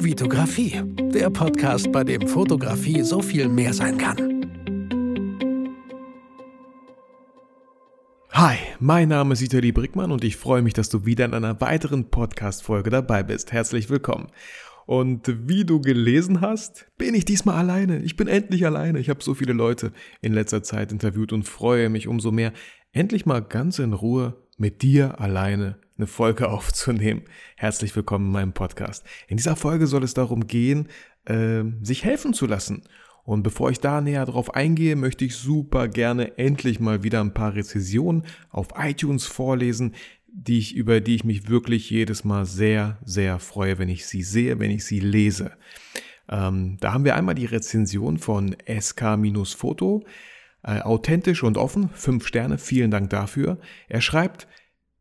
[0.00, 0.80] Vitografie,
[1.12, 4.16] der Podcast, bei dem Fotografie so viel mehr sein kann.
[8.30, 11.60] Hi, mein Name ist Vitali Brickmann und ich freue mich, dass du wieder in einer
[11.60, 13.50] weiteren Podcast-Folge dabei bist.
[13.50, 14.28] Herzlich willkommen.
[14.86, 17.98] Und wie du gelesen hast, bin ich diesmal alleine.
[18.02, 19.00] Ich bin endlich alleine.
[19.00, 19.92] Ich habe so viele Leute
[20.22, 22.52] in letzter Zeit interviewt und freue mich umso mehr,
[22.92, 27.22] endlich mal ganz in Ruhe mit dir alleine eine Folge aufzunehmen.
[27.56, 29.04] Herzlich willkommen in meinem Podcast.
[29.26, 30.88] In dieser Folge soll es darum gehen,
[31.26, 32.84] äh, sich helfen zu lassen.
[33.24, 37.34] Und bevor ich da näher drauf eingehe, möchte ich super gerne endlich mal wieder ein
[37.34, 39.94] paar Rezessionen auf iTunes vorlesen,
[40.28, 44.22] die ich, über die ich mich wirklich jedes Mal sehr, sehr freue, wenn ich sie
[44.22, 45.52] sehe, wenn ich sie lese.
[46.30, 50.04] Ähm, da haben wir einmal die Rezension von SK-Foto.
[50.62, 53.58] Äh, authentisch und offen, fünf Sterne, vielen Dank dafür.
[53.88, 54.48] Er schreibt,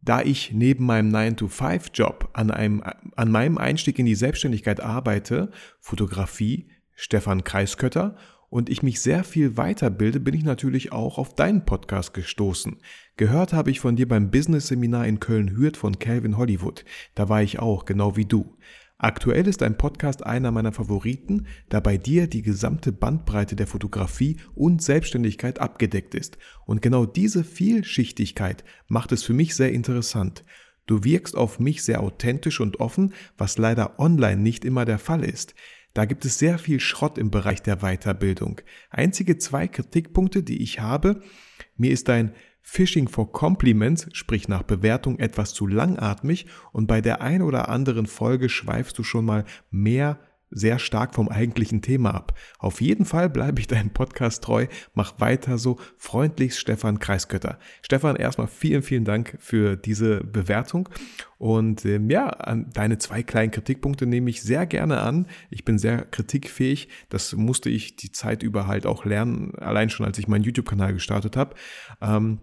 [0.01, 7.43] da ich neben meinem 9-to-5-Job an, an meinem Einstieg in die Selbstständigkeit arbeite, Fotografie, Stefan
[7.43, 8.15] Kreiskötter,
[8.49, 12.77] und ich mich sehr viel weiterbilde, bin ich natürlich auch auf deinen Podcast gestoßen.
[13.17, 16.85] Gehört habe ich von dir beim Business-Seminar in Köln-Hürth von Calvin Hollywood.
[17.13, 18.55] Da war ich auch, genau wie du.
[18.99, 24.37] Aktuell ist dein Podcast einer meiner Favoriten, da bei dir die gesamte Bandbreite der Fotografie
[24.55, 26.39] und Selbstständigkeit abgedeckt ist.
[26.65, 30.43] Und genau diese Vielschichtigkeit macht es für mich sehr interessant.
[30.87, 35.23] Du wirkst auf mich sehr authentisch und offen, was leider online nicht immer der Fall
[35.23, 35.53] ist.
[35.93, 38.61] Da gibt es sehr viel Schrott im Bereich der Weiterbildung.
[38.89, 41.21] Einzige zwei Kritikpunkte, die ich habe,
[41.75, 42.33] mir ist dein
[42.69, 48.07] Phishing for Compliments, sprich nach Bewertung, etwas zu langatmig und bei der ein oder anderen
[48.07, 52.37] Folge schweifst du schon mal mehr sehr stark vom eigentlichen Thema ab.
[52.59, 54.67] Auf jeden Fall bleibe ich deinem Podcast treu.
[54.93, 55.79] Mach weiter so.
[55.97, 57.57] Freundlichst Stefan Kreiskötter.
[57.81, 60.89] Stefan, erstmal vielen, vielen Dank für diese Bewertung.
[61.37, 65.27] Und ähm, ja, an deine zwei kleinen Kritikpunkte nehme ich sehr gerne an.
[65.49, 66.89] Ich bin sehr kritikfähig.
[67.09, 70.93] Das musste ich die Zeit über halt auch lernen, allein schon als ich meinen YouTube-Kanal
[70.93, 71.55] gestartet habe.
[72.01, 72.39] Ähm,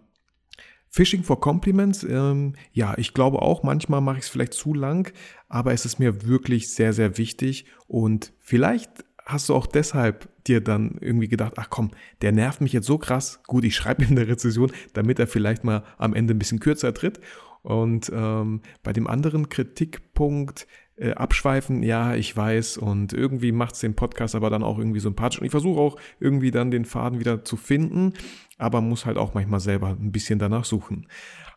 [0.94, 5.12] Phishing for Compliments, ähm, ja, ich glaube auch, manchmal mache ich es vielleicht zu lang,
[5.48, 10.60] aber es ist mir wirklich sehr, sehr wichtig und vielleicht hast du auch deshalb dir
[10.60, 11.90] dann irgendwie gedacht, ach komm,
[12.22, 15.64] der nervt mich jetzt so krass, gut, ich schreibe ihm eine Rezession, damit er vielleicht
[15.64, 17.18] mal am Ende ein bisschen kürzer tritt.
[17.62, 23.80] Und ähm, bei dem anderen Kritikpunkt, äh, abschweifen, ja, ich weiß, und irgendwie macht es
[23.80, 25.40] den Podcast aber dann auch irgendwie sympathisch.
[25.40, 28.12] Und ich versuche auch irgendwie dann den Faden wieder zu finden,
[28.58, 31.06] aber muss halt auch manchmal selber ein bisschen danach suchen.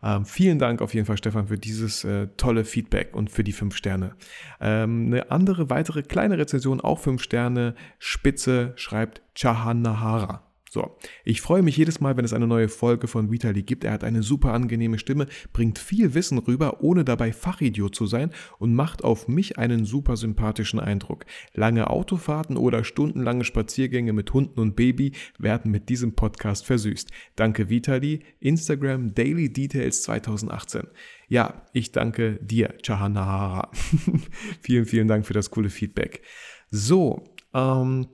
[0.04, 3.52] Ähm, vielen Dank auf jeden Fall, Stefan, für dieses äh, tolle Feedback und für die
[3.52, 4.16] fünf Sterne.
[4.60, 10.47] Ähm, eine andere, weitere kleine Rezension, auch fünf Sterne, Spitze, schreibt Chahanahara.
[10.70, 13.84] So, ich freue mich jedes Mal, wenn es eine neue Folge von Vitali gibt.
[13.84, 18.32] Er hat eine super angenehme Stimme, bringt viel Wissen rüber, ohne dabei Fachidiot zu sein
[18.60, 21.26] und macht auf mich einen super sympathischen Eindruck.
[21.54, 27.12] Lange Autofahrten oder stundenlange Spaziergänge mit Hunden und Baby werden mit diesem Podcast versüßt.
[27.36, 30.88] Danke Vitali, Instagram Daily Details 2018.
[31.30, 33.72] Ja, ich danke dir, Chahanahara.
[34.62, 36.22] vielen, vielen Dank für das coole Feedback.
[36.70, 37.24] So,
[37.54, 38.08] ähm,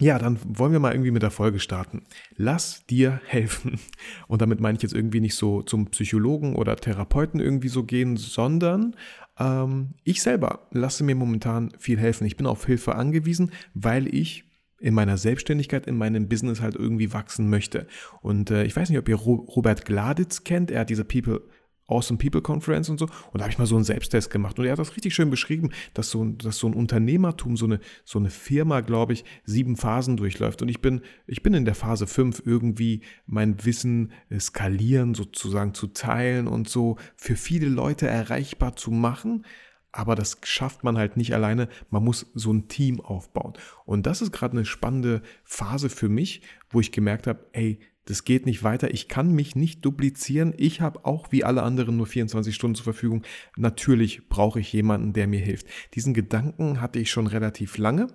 [0.00, 2.02] ja, dann wollen wir mal irgendwie mit der Folge starten.
[2.36, 3.78] Lass dir helfen.
[4.26, 8.16] Und damit meine ich jetzt irgendwie nicht so zum Psychologen oder Therapeuten irgendwie so gehen,
[8.16, 8.96] sondern
[9.38, 12.26] ähm, ich selber lasse mir momentan viel helfen.
[12.26, 14.44] Ich bin auf Hilfe angewiesen, weil ich
[14.80, 17.86] in meiner Selbstständigkeit, in meinem Business halt irgendwie wachsen möchte.
[18.20, 20.72] Und äh, ich weiß nicht, ob ihr Robert Gladitz kennt.
[20.72, 21.40] Er hat diese People
[21.86, 23.06] Awesome People Conference und so.
[23.06, 24.58] Und da habe ich mal so einen Selbsttest gemacht.
[24.58, 27.80] Und er hat das richtig schön beschrieben, dass so, dass so ein Unternehmertum, so eine,
[28.04, 30.62] so eine Firma, glaube ich, sieben Phasen durchläuft.
[30.62, 35.88] Und ich bin, ich bin in der Phase fünf irgendwie mein Wissen skalieren, sozusagen zu
[35.88, 39.44] teilen und so für viele Leute erreichbar zu machen.
[39.92, 41.68] Aber das schafft man halt nicht alleine.
[41.88, 43.52] Man muss so ein Team aufbauen.
[43.84, 48.24] Und das ist gerade eine spannende Phase für mich, wo ich gemerkt habe, ey, das
[48.24, 48.92] geht nicht weiter.
[48.92, 50.52] Ich kann mich nicht duplizieren.
[50.56, 53.22] Ich habe auch wie alle anderen nur 24 Stunden zur Verfügung.
[53.56, 55.66] Natürlich brauche ich jemanden, der mir hilft.
[55.94, 58.08] Diesen Gedanken hatte ich schon relativ lange,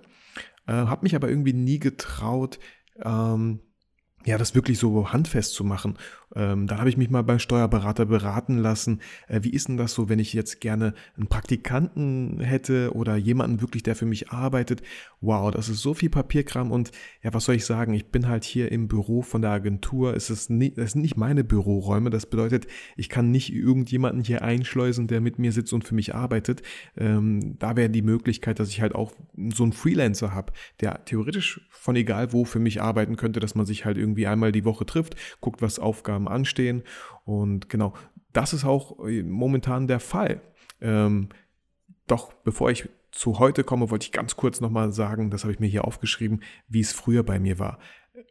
[0.66, 2.58] äh, habe mich aber irgendwie nie getraut,
[3.02, 3.60] ähm,
[4.26, 5.96] ja, das wirklich so handfest zu machen.
[6.34, 9.00] Ähm, dann habe ich mich mal beim Steuerberater beraten lassen.
[9.28, 13.60] Äh, wie ist denn das so, wenn ich jetzt gerne einen Praktikanten hätte oder jemanden
[13.62, 14.82] wirklich, der für mich arbeitet?
[15.20, 17.94] Wow, das ist so viel Papierkram und ja, was soll ich sagen?
[17.94, 20.14] Ich bin halt hier im Büro von der Agentur.
[20.14, 22.10] Es ist nicht, das sind nicht meine Büroräume.
[22.10, 26.14] Das bedeutet, ich kann nicht irgendjemanden hier einschleusen, der mit mir sitzt und für mich
[26.14, 26.62] arbeitet.
[26.96, 29.12] Ähm, da wäre die Möglichkeit, dass ich halt auch
[29.54, 33.66] so einen Freelancer habe, der theoretisch von egal wo für mich arbeiten könnte, dass man
[33.66, 36.82] sich halt irgendwie einmal die Woche trifft, guckt, was Aufgaben Aufgaben anstehen.
[37.24, 37.94] Und genau,
[38.32, 40.40] das ist auch äh, momentan der Fall.
[40.80, 41.28] Ähm,
[42.06, 45.60] doch bevor ich zu heute komme, wollte ich ganz kurz nochmal sagen, das habe ich
[45.60, 47.78] mir hier aufgeschrieben, wie es früher bei mir war.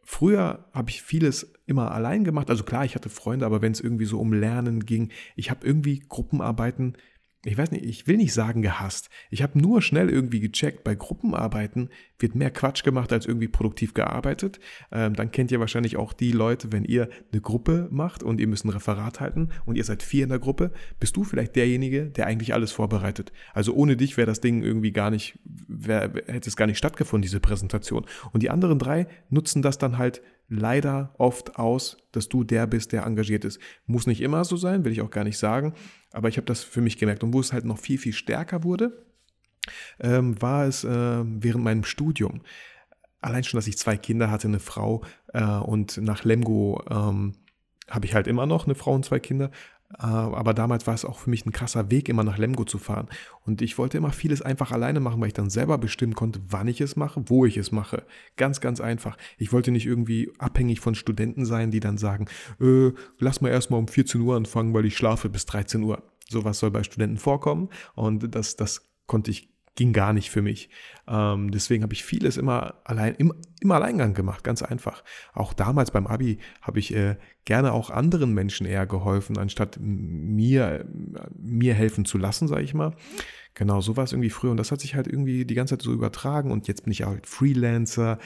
[0.04, 2.50] Früher habe ich vieles immer allein gemacht.
[2.50, 5.66] Also klar, ich hatte Freunde, aber wenn es irgendwie so um Lernen ging, ich habe
[5.66, 6.96] irgendwie Gruppenarbeiten
[7.44, 9.08] ich weiß nicht, ich will nicht sagen gehasst.
[9.30, 11.88] Ich habe nur schnell irgendwie gecheckt, bei Gruppenarbeiten
[12.18, 14.60] wird mehr Quatsch gemacht als irgendwie produktiv gearbeitet.
[14.92, 18.46] Ähm, dann kennt ihr wahrscheinlich auch die Leute, wenn ihr eine Gruppe macht und ihr
[18.46, 22.10] müsst ein Referat halten und ihr seid vier in der Gruppe, bist du vielleicht derjenige,
[22.10, 23.32] der eigentlich alles vorbereitet.
[23.54, 27.22] Also ohne dich wäre das Ding irgendwie gar nicht, wär, hätte es gar nicht stattgefunden,
[27.22, 28.04] diese Präsentation.
[28.32, 30.20] Und die anderen drei nutzen das dann halt
[30.50, 33.60] leider oft aus, dass du der bist, der engagiert ist.
[33.86, 35.74] Muss nicht immer so sein, will ich auch gar nicht sagen,
[36.12, 37.22] aber ich habe das für mich gemerkt.
[37.22, 39.06] Und wo es halt noch viel, viel stärker wurde,
[40.00, 42.42] ähm, war es äh, während meinem Studium.
[43.20, 47.34] Allein schon, dass ich zwei Kinder hatte, eine Frau äh, und nach Lemgo ähm,
[47.88, 49.50] habe ich halt immer noch eine Frau und zwei Kinder.
[49.98, 52.78] Äh, aber damals war es auch für mich ein krasser Weg, immer nach Lemgo zu
[52.78, 53.08] fahren.
[53.44, 56.68] Und ich wollte immer vieles einfach alleine machen, weil ich dann selber bestimmen konnte, wann
[56.68, 58.04] ich es mache, wo ich es mache.
[58.36, 59.16] Ganz, ganz einfach.
[59.38, 62.26] Ich wollte nicht irgendwie abhängig von Studenten sein, die dann sagen,
[62.60, 66.02] äh, lass mal erstmal um 14 Uhr anfangen, weil ich schlafe bis 13 Uhr.
[66.28, 67.70] Sowas soll bei Studenten vorkommen.
[67.94, 70.68] Und das, das konnte ich ging gar nicht für mich.
[71.08, 73.32] Ähm, deswegen habe ich vieles immer allein, im,
[73.62, 75.02] im Alleingang gemacht, ganz einfach.
[75.32, 77.16] Auch damals beim Abi habe ich äh,
[77.46, 80.84] gerne auch anderen Menschen eher geholfen, anstatt mir,
[81.34, 82.94] mir helfen zu lassen, sage ich mal.
[83.54, 85.82] Genau, so war es irgendwie früher und das hat sich halt irgendwie die ganze Zeit
[85.82, 88.18] so übertragen und jetzt bin ich halt Freelancer,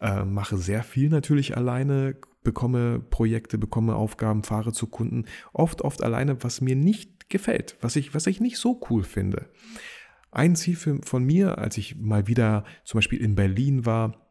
[0.00, 6.02] äh, mache sehr viel natürlich alleine, bekomme Projekte, bekomme Aufgaben, fahre zu Kunden, oft, oft
[6.02, 9.50] alleine, was mir nicht gefällt, was ich, was ich nicht so cool finde.
[10.32, 14.22] Ein Ziel für, von mir, als ich mal wieder zum Beispiel in Berlin war,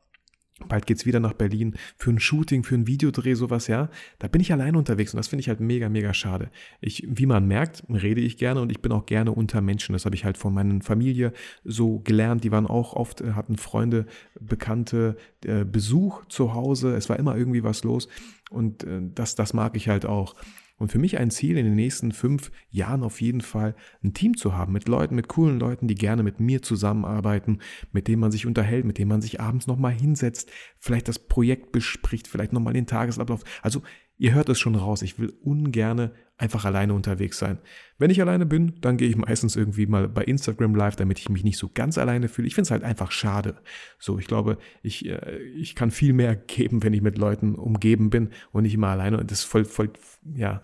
[0.68, 3.90] bald geht's wieder nach Berlin für ein Shooting, für ein Videodreh, sowas, ja.
[4.20, 6.50] Da bin ich allein unterwegs und das finde ich halt mega, mega schade.
[6.82, 9.94] Ich, wie man merkt, rede ich gerne und ich bin auch gerne unter Menschen.
[9.94, 11.34] Das habe ich halt von meiner Familie
[11.64, 12.44] so gelernt.
[12.44, 14.06] Die waren auch oft, äh, hatten Freunde,
[14.40, 16.96] Bekannte, äh, Besuch zu Hause.
[16.96, 18.08] Es war immer irgendwie was los
[18.50, 20.36] und äh, das, das mag ich halt auch.
[20.82, 24.36] Und für mich ein Ziel in den nächsten fünf Jahren auf jeden Fall, ein Team
[24.36, 27.60] zu haben mit Leuten, mit coolen Leuten, die gerne mit mir zusammenarbeiten,
[27.92, 31.72] mit denen man sich unterhält, mit denen man sich abends nochmal hinsetzt, vielleicht das Projekt
[31.72, 33.44] bespricht, vielleicht nochmal den Tagesablauf.
[33.62, 33.84] Also
[34.22, 37.58] ihr hört es schon raus, ich will ungerne einfach alleine unterwegs sein.
[37.98, 41.30] Wenn ich alleine bin, dann gehe ich meistens irgendwie mal bei Instagram live, damit ich
[41.30, 42.48] mich nicht so ganz alleine fühle.
[42.48, 43.56] Ich finde es halt einfach schade.
[43.98, 48.12] So, ich glaube, ich, äh, ich kann viel mehr geben, wenn ich mit Leuten umgeben
[48.12, 49.20] bin und nicht immer alleine.
[49.20, 49.90] Und das ist voll, voll,
[50.36, 50.62] ja,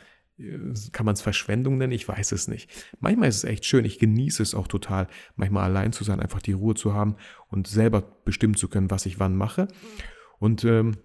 [0.92, 1.94] kann man es Verschwendung nennen?
[1.94, 2.70] Ich weiß es nicht.
[3.00, 3.86] Manchmal ist es echt schön.
[3.86, 7.16] Ich genieße es auch total, manchmal allein zu sein, einfach die Ruhe zu haben
[7.48, 9.68] und selber bestimmen zu können, was ich wann mache.
[10.38, 10.98] Und ähm,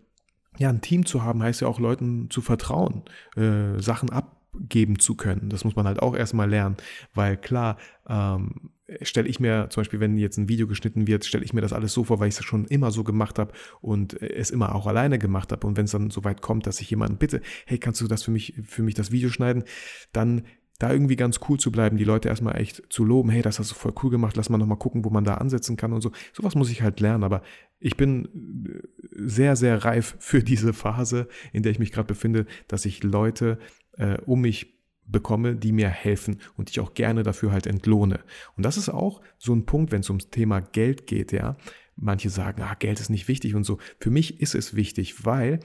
[0.58, 3.02] ja, ein Team zu haben, heißt ja auch Leuten zu vertrauen,
[3.36, 5.48] äh, Sachen ab geben zu können.
[5.48, 6.76] Das muss man halt auch erstmal lernen,
[7.14, 8.70] weil klar, ähm,
[9.00, 11.72] stelle ich mir zum Beispiel, wenn jetzt ein Video geschnitten wird, stelle ich mir das
[11.72, 14.86] alles so vor, weil ich es schon immer so gemacht habe und es immer auch
[14.86, 15.66] alleine gemacht habe.
[15.66, 18.22] Und wenn es dann so weit kommt, dass ich jemanden bitte, hey, kannst du das
[18.22, 19.64] für mich, für mich das Video schneiden,
[20.12, 20.42] dann
[20.78, 23.70] da irgendwie ganz cool zu bleiben, die Leute erstmal echt zu loben, hey, das hast
[23.70, 26.10] du voll cool gemacht, lass mal nochmal gucken, wo man da ansetzen kann und so.
[26.32, 27.42] Sowas muss ich halt lernen, aber
[27.82, 28.80] ich bin
[29.10, 33.58] sehr, sehr reif für diese Phase, in der ich mich gerade befinde, dass ich Leute
[33.98, 38.20] äh, um mich bekomme, die mir helfen und ich auch gerne dafür halt entlohne.
[38.56, 41.56] Und das ist auch so ein Punkt, wenn es ums Thema Geld geht, ja.
[41.94, 43.78] Manche sagen, ah, Geld ist nicht wichtig und so.
[43.98, 45.60] Für mich ist es wichtig, weil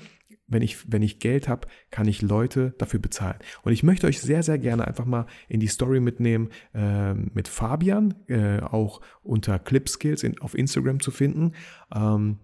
[0.48, 3.38] wenn ich, wenn ich Geld habe, kann ich Leute dafür bezahlen.
[3.64, 7.48] Und ich möchte euch sehr, sehr gerne einfach mal in die Story mitnehmen äh, mit
[7.48, 11.54] Fabian, äh, auch unter Clipskills in, auf Instagram zu finden.
[11.94, 12.40] Ähm,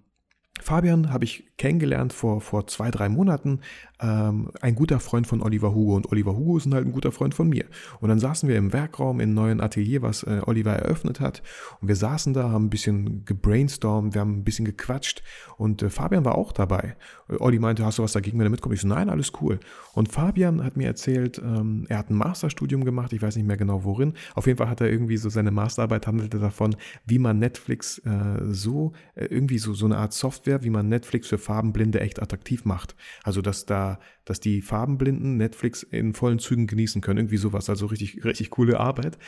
[0.61, 3.61] Fabian habe ich kennengelernt vor, vor zwei, drei Monaten.
[4.01, 7.33] Ähm, ein guter Freund von Oliver Hugo und Oliver Hugo ist halt ein guter Freund
[7.33, 7.63] von mir.
[8.01, 11.41] Und dann saßen wir im Werkraum im neuen Atelier, was äh, Oliver eröffnet hat.
[11.79, 15.23] Und wir saßen da, haben ein bisschen gebrainstormt, wir haben ein bisschen gequatscht.
[15.55, 16.97] Und äh, Fabian war auch dabei.
[17.29, 18.75] Äh, Olli meinte, hast du was dagegen, wenn er mitkommt?
[18.75, 19.61] Ich so, nein, alles cool.
[19.93, 23.55] Und Fabian hat mir erzählt, ähm, er hat ein Masterstudium gemacht, ich weiß nicht mehr
[23.55, 24.15] genau worin.
[24.35, 28.41] Auf jeden Fall hat er irgendwie so seine Masterarbeit handelte davon, wie man Netflix äh,
[28.49, 32.65] so, äh, irgendwie so, so eine Art Software, wie man Netflix für Farbenblinde echt attraktiv
[32.65, 32.95] macht.
[33.23, 37.19] Also, dass da, dass die Farbenblinden Netflix in vollen Zügen genießen können.
[37.19, 37.69] Irgendwie sowas.
[37.69, 39.19] Also richtig, richtig coole Arbeit.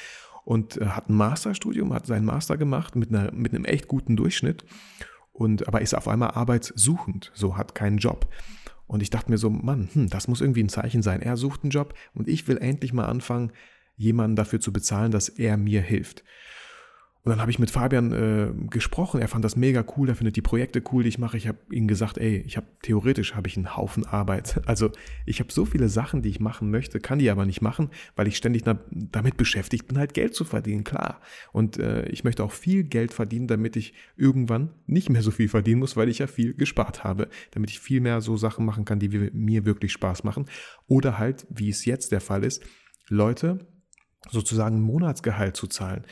[0.44, 4.16] Und äh, hat ein Masterstudium, hat seinen Master gemacht mit, einer, mit einem echt guten
[4.16, 4.66] Durchschnitt.
[5.34, 8.28] Und, aber ist auf einmal arbeitssuchend, so hat keinen Job.
[8.88, 11.22] Und ich dachte mir so, Mann, hm, das muss irgendwie ein Zeichen sein.
[11.22, 13.52] Er sucht einen Job und ich will endlich mal anfangen,
[13.98, 16.24] jemanden dafür zu bezahlen, dass er mir hilft.
[17.26, 19.20] Und dann habe ich mit Fabian äh, gesprochen.
[19.20, 20.08] Er fand das mega cool.
[20.10, 21.38] Er findet die Projekte cool, die ich mache.
[21.38, 24.62] Ich habe ihm gesagt, ey, ich habe theoretisch habe ich einen Haufen Arbeit.
[24.76, 24.92] Also
[25.26, 28.28] ich habe so viele Sachen, die ich machen möchte, kann die aber nicht machen, weil
[28.28, 30.84] ich ständig damit beschäftigt bin, halt Geld zu verdienen.
[30.84, 31.22] Klar.
[31.52, 35.48] Und äh, ich möchte auch viel Geld verdienen, damit ich irgendwann nicht mehr so viel
[35.48, 38.86] verdienen muss, weil ich ja viel gespart habe, damit ich viel mehr so Sachen machen
[38.86, 40.46] kann, die mir wirklich Spaß machen.
[40.88, 42.62] Oder halt, wie es jetzt der Fall ist,
[43.08, 43.66] Leute
[44.30, 46.06] sozusagen Monatsgehalt zu zahlen.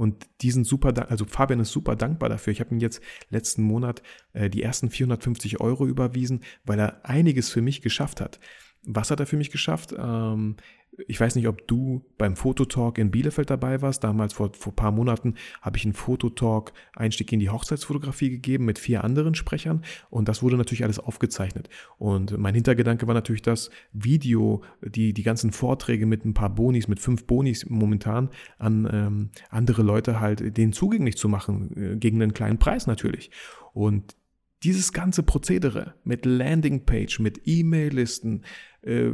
[0.00, 2.54] Und die sind super, also Fabian ist super dankbar dafür.
[2.54, 4.02] Ich habe ihm jetzt letzten Monat
[4.32, 8.40] äh, die ersten 450 Euro überwiesen, weil er einiges für mich geschafft hat.
[8.86, 9.94] Was hat er für mich geschafft?
[9.96, 10.56] Ähm,
[11.06, 14.04] ich weiß nicht, ob du beim Fototalk in Bielefeld dabei warst.
[14.04, 18.64] Damals vor, vor ein paar Monaten habe ich einen Fototalk Einstieg in die Hochzeitsfotografie gegeben
[18.64, 21.68] mit vier anderen Sprechern und das wurde natürlich alles aufgezeichnet.
[21.98, 26.88] Und mein Hintergedanke war natürlich das Video, die, die ganzen Vorträge mit ein paar Bonis,
[26.88, 32.20] mit fünf Bonis momentan an ähm, andere Leute halt denen zugänglich zu machen, äh, gegen
[32.20, 33.30] einen kleinen Preis natürlich.
[33.72, 34.16] Und
[34.62, 38.42] dieses ganze Prozedere mit Landingpage, mit E-Mail-Listen,
[38.82, 39.10] äh,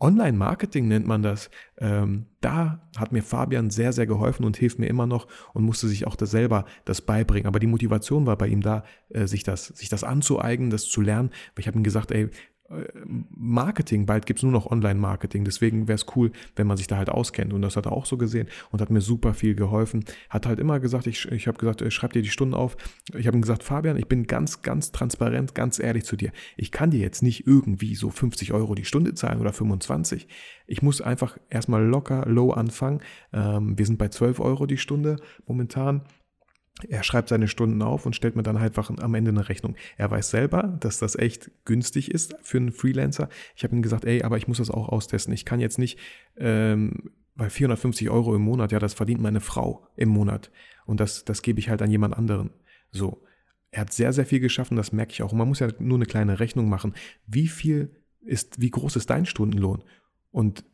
[0.00, 4.86] Online-Marketing nennt man das, ähm, da hat mir Fabian sehr, sehr geholfen und hilft mir
[4.86, 7.46] immer noch und musste sich auch das selber das beibringen.
[7.46, 11.00] Aber die Motivation war bei ihm da, äh, sich, das, sich das anzueignen, das zu
[11.00, 11.30] lernen.
[11.54, 12.28] Weil ich habe ihm gesagt, ey,
[13.36, 16.96] Marketing, bald gibt es nur noch Online-Marketing, deswegen wäre es cool, wenn man sich da
[16.96, 17.52] halt auskennt.
[17.52, 20.04] Und das hat er auch so gesehen und hat mir super viel geholfen.
[20.30, 22.76] Hat halt immer gesagt, ich, ich habe gesagt, schreib dir die Stunden auf.
[23.16, 26.32] Ich habe ihm gesagt, Fabian, ich bin ganz, ganz transparent, ganz ehrlich zu dir.
[26.56, 30.28] Ich kann dir jetzt nicht irgendwie so 50 Euro die Stunde zahlen oder 25.
[30.66, 33.00] Ich muss einfach erstmal locker, low anfangen.
[33.32, 35.16] Ähm, wir sind bei 12 Euro die Stunde
[35.46, 36.02] momentan
[36.88, 39.76] er schreibt seine Stunden auf und stellt mir dann halt einfach am Ende eine Rechnung.
[39.96, 43.28] Er weiß selber, dass das echt günstig ist für einen Freelancer.
[43.54, 45.32] Ich habe ihm gesagt, ey, aber ich muss das auch austesten.
[45.32, 45.98] Ich kann jetzt nicht,
[46.36, 50.50] ähm, weil 450 Euro im Monat, ja, das verdient meine Frau im Monat.
[50.84, 52.50] Und das, das gebe ich halt an jemand anderen.
[52.90, 53.22] So.
[53.70, 55.32] Er hat sehr, sehr viel geschaffen, das merke ich auch.
[55.32, 56.94] Und man muss ja nur eine kleine Rechnung machen.
[57.26, 57.90] Wie viel
[58.20, 59.82] ist, wie groß ist dein Stundenlohn?
[60.30, 60.64] Und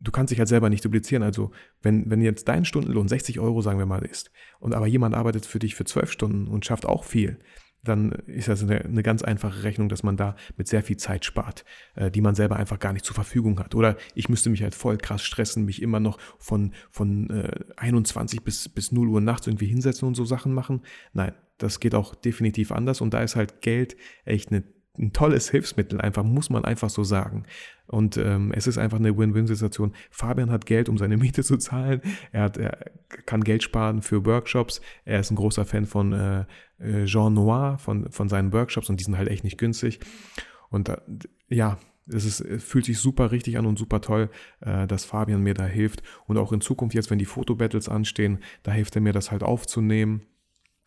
[0.00, 1.22] du kannst dich halt selber nicht duplizieren.
[1.22, 1.50] Also
[1.82, 5.46] wenn, wenn jetzt dein Stundenlohn 60 Euro, sagen wir mal, ist, und aber jemand arbeitet
[5.46, 7.38] für dich für 12 Stunden und schafft auch viel,
[7.82, 11.24] dann ist das eine, eine ganz einfache Rechnung, dass man da mit sehr viel Zeit
[11.24, 11.64] spart,
[11.94, 13.74] äh, die man selber einfach gar nicht zur Verfügung hat.
[13.74, 18.42] Oder ich müsste mich halt voll krass stressen, mich immer noch von, von äh, 21
[18.42, 20.82] bis, bis 0 Uhr nachts irgendwie hinsetzen und so Sachen machen.
[21.14, 24.62] Nein, das geht auch definitiv anders und da ist halt Geld echt eine
[25.00, 27.44] ein tolles Hilfsmittel, einfach muss man einfach so sagen.
[27.86, 29.94] Und ähm, es ist einfach eine Win-Win-Situation.
[30.10, 32.02] Fabian hat Geld, um seine Miete zu zahlen.
[32.30, 32.78] Er, hat, er
[33.26, 34.80] kann Geld sparen für Workshops.
[35.04, 36.44] Er ist ein großer Fan von äh,
[36.78, 40.00] äh Jean Noir, von, von seinen Workshops und die sind halt echt nicht günstig.
[40.68, 40.98] Und äh,
[41.48, 44.30] ja, es ist, fühlt sich super richtig an und super toll,
[44.60, 46.02] äh, dass Fabian mir da hilft.
[46.26, 49.42] Und auch in Zukunft jetzt, wenn die Fotobattles anstehen, da hilft er mir das halt
[49.42, 50.22] aufzunehmen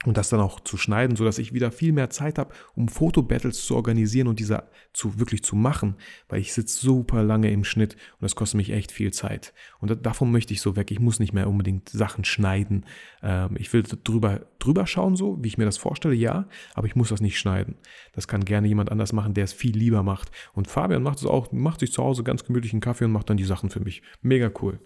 [0.05, 3.65] und das dann auch zu schneiden, sodass ich wieder viel mehr Zeit habe, um Fotobattles
[3.65, 5.95] zu organisieren und diese zu wirklich zu machen,
[6.29, 9.53] weil ich sitze super lange im Schnitt und das kostet mich echt viel Zeit.
[9.79, 10.91] Und davon möchte ich so weg.
[10.91, 12.85] Ich muss nicht mehr unbedingt Sachen schneiden.
[13.21, 16.95] Ähm, ich will drüber, drüber schauen, so wie ich mir das vorstelle, ja, aber ich
[16.95, 17.75] muss das nicht schneiden.
[18.13, 20.31] Das kann gerne jemand anders machen, der es viel lieber macht.
[20.53, 23.29] Und Fabian macht es auch, macht sich zu Hause ganz gemütlich einen Kaffee und macht
[23.29, 24.01] dann die Sachen für mich.
[24.21, 24.79] Mega cool.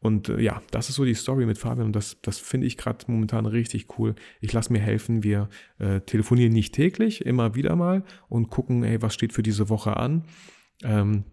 [0.00, 2.76] Und äh, ja, das ist so die Story mit Fabian und das, das finde ich
[2.76, 4.14] gerade momentan richtig cool.
[4.40, 5.22] Ich lasse mir helfen.
[5.22, 9.68] Wir äh, telefonieren nicht täglich, immer wieder mal und gucken, ey, was steht für diese
[9.68, 10.24] Woche an.
[10.82, 11.24] Ähm,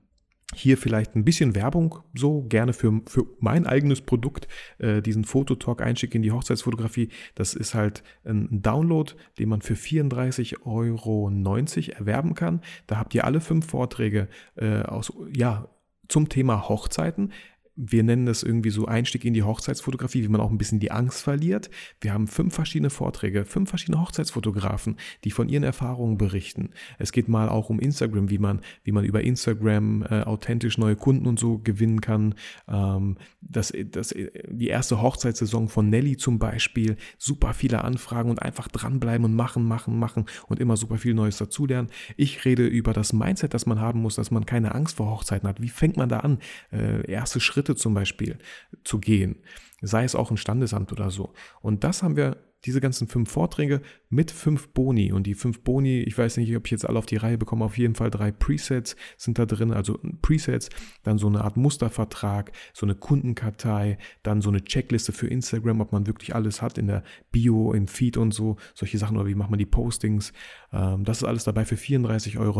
[0.55, 4.47] hier vielleicht ein bisschen Werbung, so gerne für, für mein eigenes Produkt,
[4.77, 7.09] äh, diesen Fototalk-Einstieg in die Hochzeitsfotografie.
[7.35, 12.61] Das ist halt ein Download, den man für 34,90 Euro erwerben kann.
[12.87, 15.67] Da habt ihr alle fünf Vorträge äh, aus, ja,
[16.07, 17.33] zum Thema Hochzeiten
[17.77, 20.91] wir nennen das irgendwie so Einstieg in die Hochzeitsfotografie, wie man auch ein bisschen die
[20.91, 21.69] Angst verliert.
[22.01, 26.71] Wir haben fünf verschiedene Vorträge, fünf verschiedene Hochzeitsfotografen, die von ihren Erfahrungen berichten.
[26.97, 30.95] Es geht mal auch um Instagram, wie man, wie man über Instagram äh, authentisch neue
[30.95, 32.33] Kunden und so gewinnen kann.
[32.67, 34.13] Ähm, das, das,
[34.49, 39.63] die erste Hochzeitssaison von Nelly zum Beispiel, super viele Anfragen und einfach dranbleiben und machen,
[39.63, 41.89] machen, machen und immer super viel Neues dazulernen.
[42.15, 45.47] Ich rede über das Mindset, das man haben muss, dass man keine Angst vor Hochzeiten
[45.47, 45.61] hat.
[45.61, 46.39] Wie fängt man da an?
[46.71, 48.37] Äh, erste Schritte Schritte zum Beispiel
[48.83, 49.43] zu gehen,
[49.81, 51.33] sei es auch ein Standesamt oder so.
[51.61, 55.13] Und das haben wir diese ganzen fünf Vorträge mit fünf Boni.
[55.13, 57.63] Und die fünf Boni, ich weiß nicht, ob ich jetzt alle auf die Reihe bekomme,
[57.63, 60.69] auf jeden Fall drei Presets sind da drin, also Presets,
[61.03, 65.93] dann so eine Art Mustervertrag, so eine Kundenkartei, dann so eine Checkliste für Instagram, ob
[65.93, 69.35] man wirklich alles hat in der Bio, im Feed und so, solche Sachen, oder wie
[69.35, 70.33] macht man die Postings.
[70.73, 72.57] Ähm, das ist alles dabei für 34,90 Euro.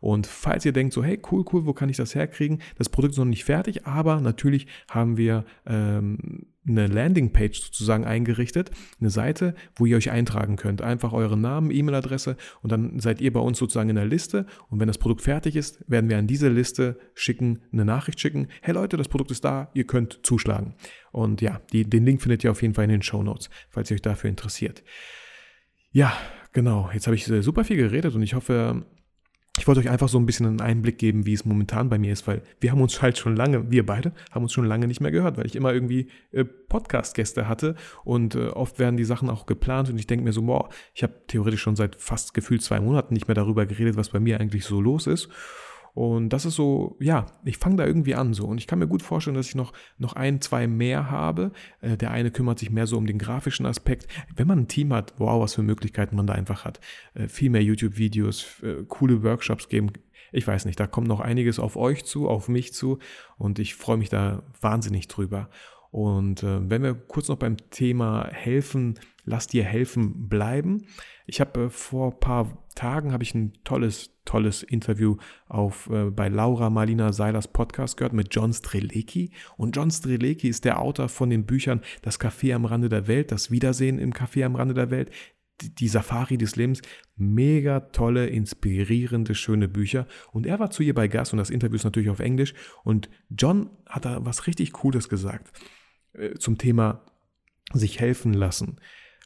[0.00, 2.60] Und falls ihr denkt, so, hey, cool, cool, wo kann ich das herkriegen?
[2.76, 8.70] Das Produkt ist noch nicht fertig, aber natürlich haben wir ähm, eine Landingpage sozusagen eingerichtet,
[9.00, 10.82] eine Seite, wo ihr euch eintragen könnt.
[10.82, 14.80] Einfach euren Namen, E-Mail-Adresse und dann seid ihr bei uns sozusagen in der Liste und
[14.80, 18.48] wenn das Produkt fertig ist, werden wir an diese Liste schicken, eine Nachricht schicken.
[18.62, 20.74] Hey Leute, das Produkt ist da, ihr könnt zuschlagen.
[21.12, 23.90] Und ja, die, den Link findet ihr auf jeden Fall in den Show Notes, falls
[23.90, 24.82] ihr euch dafür interessiert.
[25.92, 26.12] Ja,
[26.52, 26.90] genau.
[26.92, 28.84] Jetzt habe ich super viel geredet und ich hoffe,
[29.58, 32.12] ich wollte euch einfach so ein bisschen einen Einblick geben, wie es momentan bei mir
[32.12, 35.00] ist, weil wir haben uns halt schon lange, wir beide haben uns schon lange nicht
[35.00, 39.30] mehr gehört, weil ich immer irgendwie äh, Podcast-Gäste hatte und äh, oft werden die Sachen
[39.30, 42.62] auch geplant und ich denke mir so, boah, ich habe theoretisch schon seit fast gefühlt
[42.62, 45.28] zwei Monaten nicht mehr darüber geredet, was bei mir eigentlich so los ist
[45.94, 48.46] und das ist so, ja, ich fange da irgendwie an so.
[48.46, 51.52] Und ich kann mir gut vorstellen, dass ich noch, noch ein, zwei mehr habe.
[51.80, 54.08] Äh, der eine kümmert sich mehr so um den grafischen Aspekt.
[54.34, 56.80] Wenn man ein Team hat, wow, was für Möglichkeiten man da einfach hat.
[57.14, 59.92] Äh, viel mehr YouTube-Videos, äh, coole Workshops geben.
[60.32, 62.98] Ich weiß nicht, da kommt noch einiges auf euch zu, auf mich zu.
[63.38, 65.48] Und ich freue mich da wahnsinnig drüber.
[65.94, 70.88] Und äh, wenn wir kurz noch beim Thema helfen, lass dir helfen bleiben.
[71.24, 76.10] Ich habe äh, vor ein paar Tagen habe ich ein tolles, tolles Interview auf, äh,
[76.10, 79.30] bei Laura Marlina Seilers Podcast gehört mit John Strelecki.
[79.56, 83.30] Und John Strelecki ist der Autor von den Büchern Das Café am Rande der Welt,
[83.30, 85.12] Das Wiedersehen im Café am Rande der Welt,
[85.62, 86.82] die, Safari des Lebens.
[87.14, 90.08] Mega tolle, inspirierende, schöne Bücher.
[90.32, 92.52] Und er war zu ihr bei Gast und das Interview ist natürlich auf Englisch.
[92.82, 95.52] Und John hat da was richtig Cooles gesagt.
[96.14, 97.04] Äh, zum Thema
[97.72, 98.80] sich helfen lassen.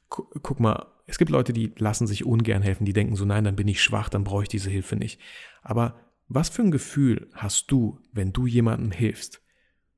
[0.08, 3.56] Guck mal, es gibt Leute, die lassen sich ungern helfen, die denken so, nein, dann
[3.56, 5.20] bin ich schwach, dann brauche ich diese Hilfe nicht.
[5.62, 9.42] Aber was für ein Gefühl hast du, wenn du jemandem hilfst?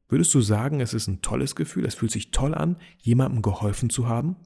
[0.08, 3.90] Würdest du sagen, es ist ein tolles Gefühl, es fühlt sich toll an, jemandem geholfen
[3.90, 4.36] zu haben?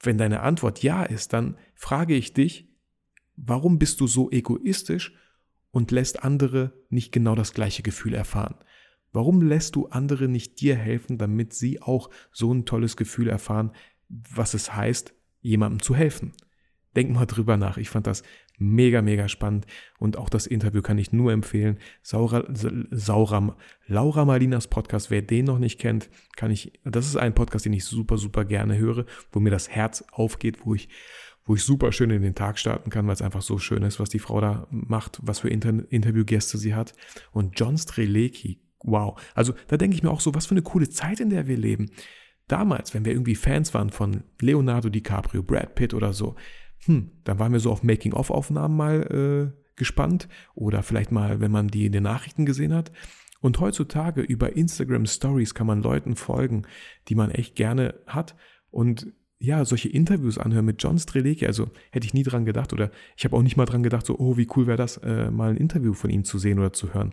[0.00, 2.68] Wenn deine Antwort ja ist, dann frage ich dich,
[3.36, 5.14] warum bist du so egoistisch
[5.70, 8.56] und lässt andere nicht genau das gleiche Gefühl erfahren?
[9.14, 13.70] Warum lässt du andere nicht dir helfen, damit sie auch so ein tolles Gefühl erfahren,
[14.08, 16.32] was es heißt, jemandem zu helfen?
[16.96, 17.76] Denk mal drüber nach.
[17.76, 18.24] Ich fand das
[18.58, 19.66] mega, mega spannend
[20.00, 21.78] und auch das Interview kann ich nur empfehlen.
[22.02, 22.44] Saura,
[22.90, 23.56] Saura,
[23.86, 27.72] Laura Malinas Podcast, wer den noch nicht kennt, kann ich, das ist ein Podcast, den
[27.72, 30.88] ich super, super gerne höre, wo mir das Herz aufgeht, wo ich,
[31.44, 34.00] wo ich super schön in den Tag starten kann, weil es einfach so schön ist,
[34.00, 36.94] was die Frau da macht, was für Inter Interviewgäste sie hat.
[37.32, 39.20] Und John Strelecki, wow.
[39.34, 41.56] Also da denke ich mir auch so, was für eine coole Zeit, in der wir
[41.56, 41.90] leben.
[42.46, 46.36] Damals, wenn wir irgendwie Fans waren von Leonardo DiCaprio, Brad Pitt oder so,
[46.84, 51.68] hm, dann waren wir so auf Making-of-Aufnahmen mal äh, gespannt oder vielleicht mal, wenn man
[51.68, 52.92] die in den Nachrichten gesehen hat.
[53.40, 56.62] Und heutzutage über Instagram Stories kann man Leuten folgen,
[57.08, 58.36] die man echt gerne hat
[58.70, 62.90] und ja, solche Interviews anhören mit John Strelecki, also hätte ich nie dran gedacht oder
[63.16, 65.50] ich habe auch nicht mal dran gedacht, so, oh, wie cool wäre das, äh, mal
[65.50, 67.12] ein Interview von ihm zu sehen oder zu hören.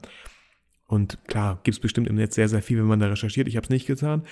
[0.91, 3.47] Und klar, gibt es bestimmt im Netz sehr, sehr viel, wenn man da recherchiert.
[3.47, 4.25] Ich habe es nicht getan.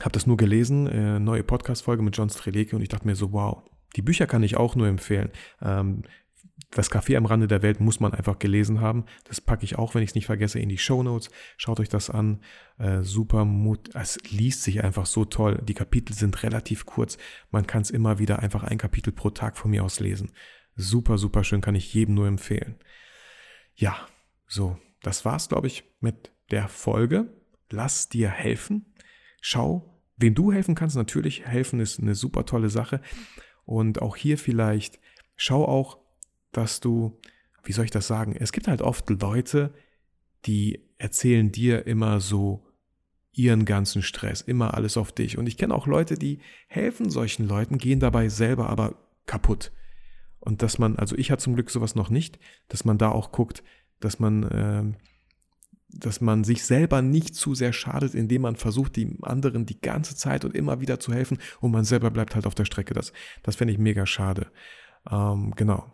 [0.00, 3.30] Habe das nur gelesen, äh, neue Podcast-Folge mit John Strelecki und ich dachte mir so,
[3.30, 3.62] wow,
[3.94, 5.30] die Bücher kann ich auch nur empfehlen.
[5.62, 6.02] Ähm,
[6.72, 9.04] das Café am Rande der Welt muss man einfach gelesen haben.
[9.22, 11.30] Das packe ich auch, wenn ich es nicht vergesse, in die Show Notes.
[11.58, 12.40] Schaut euch das an.
[12.78, 13.94] Äh, super Mut.
[13.94, 15.62] Es liest sich einfach so toll.
[15.62, 17.18] Die Kapitel sind relativ kurz.
[17.52, 20.32] Man kann es immer wieder einfach ein Kapitel pro Tag von mir aus lesen.
[20.74, 22.80] Super, super schön, kann ich jedem nur empfehlen.
[23.76, 23.96] Ja,
[24.48, 27.32] so das war's, glaube ich, mit der Folge.
[27.70, 28.94] Lass dir helfen.
[29.40, 30.96] Schau, wem du helfen kannst.
[30.96, 33.00] Natürlich, helfen ist eine super tolle Sache.
[33.64, 35.00] Und auch hier vielleicht,
[35.36, 35.98] schau auch,
[36.52, 37.20] dass du,
[37.64, 38.34] wie soll ich das sagen?
[38.38, 39.74] Es gibt halt oft Leute,
[40.46, 42.66] die erzählen dir immer so
[43.32, 45.36] ihren ganzen Stress, immer alles auf dich.
[45.36, 49.72] Und ich kenne auch Leute, die helfen solchen Leuten, gehen dabei selber aber kaputt.
[50.40, 53.32] Und dass man, also ich hatte zum Glück sowas noch nicht, dass man da auch
[53.32, 53.62] guckt,
[54.00, 54.84] dass man, äh,
[55.88, 60.16] dass man sich selber nicht zu sehr schadet, indem man versucht, dem anderen die ganze
[60.16, 62.94] Zeit und immer wieder zu helfen und man selber bleibt halt auf der Strecke.
[62.94, 64.50] Das, das fände ich mega schade.
[65.10, 65.90] Ähm, genau.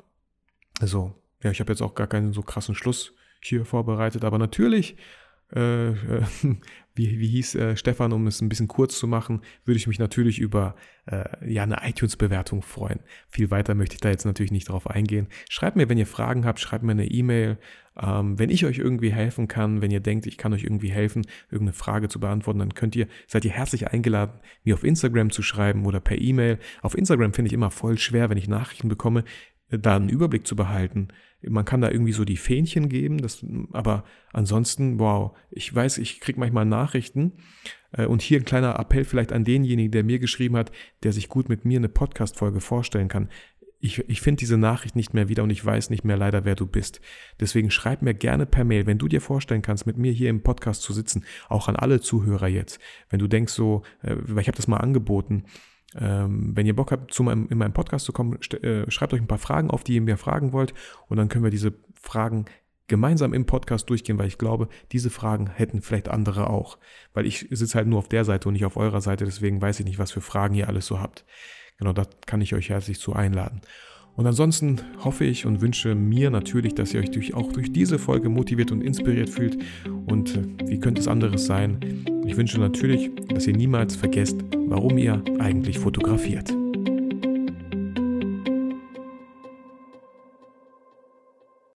[0.80, 4.96] Also, ja, ich habe jetzt auch gar keinen so krassen Schluss hier vorbereitet, aber natürlich
[5.54, 5.94] äh, äh,
[6.94, 9.98] wie, wie hieß äh, Stefan, um es ein bisschen kurz zu machen, würde ich mich
[9.98, 10.74] natürlich über
[11.06, 13.00] äh, ja, eine iTunes-Bewertung freuen.
[13.28, 15.28] Viel weiter möchte ich da jetzt natürlich nicht drauf eingehen.
[15.48, 17.58] Schreibt mir, wenn ihr Fragen habt, schreibt mir eine E-Mail.
[18.00, 21.26] Ähm, wenn ich euch irgendwie helfen kann, wenn ihr denkt, ich kann euch irgendwie helfen,
[21.50, 25.42] irgendeine Frage zu beantworten, dann könnt ihr, seid ihr herzlich eingeladen, mir auf Instagram zu
[25.42, 26.58] schreiben oder per E-Mail.
[26.82, 29.24] Auf Instagram finde ich immer voll schwer, wenn ich Nachrichten bekomme,
[29.78, 31.08] da einen Überblick zu behalten.
[31.42, 36.20] Man kann da irgendwie so die Fähnchen geben, das, aber ansonsten, wow, ich weiß, ich
[36.20, 37.32] kriege manchmal Nachrichten
[37.92, 40.70] äh, und hier ein kleiner Appell vielleicht an denjenigen, der mir geschrieben hat,
[41.02, 43.28] der sich gut mit mir eine Podcast-Folge vorstellen kann.
[43.80, 46.54] ich, ich finde diese Nachricht nicht mehr wieder und ich weiß nicht mehr leider, wer
[46.54, 47.00] du bist.
[47.40, 50.44] Deswegen schreib mir gerne per Mail, wenn du dir vorstellen kannst, mit mir hier im
[50.44, 52.78] Podcast zu sitzen, auch an alle Zuhörer jetzt.
[53.10, 55.44] Wenn du denkst so, äh, weil ich habe das mal angeboten,
[55.98, 59.20] ähm, wenn ihr Bock habt, zu meinem, in meinem Podcast zu kommen, äh, schreibt euch
[59.20, 60.74] ein paar Fragen auf, die ihr mir fragen wollt
[61.08, 62.46] und dann können wir diese Fragen
[62.88, 66.78] gemeinsam im Podcast durchgehen, weil ich glaube, diese Fragen hätten vielleicht andere auch.
[67.14, 69.80] Weil ich sitze halt nur auf der Seite und nicht auf eurer Seite, deswegen weiß
[69.80, 71.24] ich nicht, was für Fragen ihr alles so habt.
[71.78, 73.62] Genau, da kann ich euch herzlich zu einladen.
[74.14, 77.98] Und ansonsten hoffe ich und wünsche mir natürlich, dass ihr euch durch, auch durch diese
[77.98, 79.58] Folge motiviert und inspiriert fühlt.
[80.06, 82.04] Und äh, wie könnte es anderes sein?
[82.26, 86.54] Ich wünsche natürlich, dass ihr niemals vergesst, warum ihr eigentlich fotografiert.